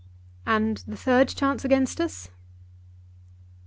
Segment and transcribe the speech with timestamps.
[0.47, 2.31] "And the third chance against us?"